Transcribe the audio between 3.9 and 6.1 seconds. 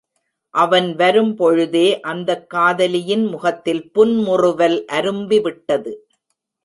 புன்முறுவல் அரும்பிவிட்டது.